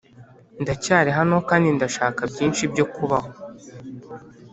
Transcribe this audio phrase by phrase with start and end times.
[0.61, 3.29] ndacyari hano kandi ndashaka byinshi byo kubaho,